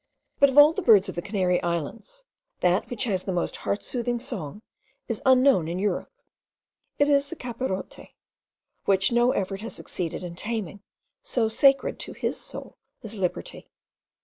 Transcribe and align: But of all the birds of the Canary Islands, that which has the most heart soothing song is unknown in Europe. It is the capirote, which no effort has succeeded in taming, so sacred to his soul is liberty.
But 0.39 0.49
of 0.49 0.57
all 0.57 0.73
the 0.73 0.81
birds 0.81 1.09
of 1.09 1.15
the 1.15 1.21
Canary 1.21 1.61
Islands, 1.61 2.23
that 2.61 2.89
which 2.89 3.03
has 3.03 3.21
the 3.21 3.31
most 3.31 3.57
heart 3.57 3.83
soothing 3.83 4.19
song 4.19 4.63
is 5.07 5.21
unknown 5.27 5.67
in 5.67 5.77
Europe. 5.77 6.11
It 6.97 7.07
is 7.07 7.27
the 7.27 7.35
capirote, 7.35 7.99
which 8.85 9.11
no 9.11 9.31
effort 9.33 9.61
has 9.61 9.75
succeeded 9.75 10.23
in 10.23 10.33
taming, 10.33 10.81
so 11.21 11.47
sacred 11.49 11.99
to 11.99 12.13
his 12.13 12.39
soul 12.41 12.79
is 13.03 13.15
liberty. 13.15 13.69